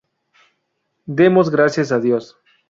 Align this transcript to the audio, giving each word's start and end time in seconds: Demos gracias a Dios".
Demos 1.05 1.51
gracias 1.51 1.91
a 1.91 1.99
Dios". 1.99 2.39